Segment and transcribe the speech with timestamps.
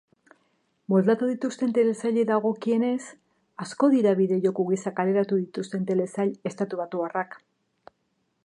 [0.93, 2.97] Moldatu dituzten telesailei dagokienez,
[3.67, 7.39] asko dira bideo-joko gisa kaleratu dituzten telesail estatubatuarrak.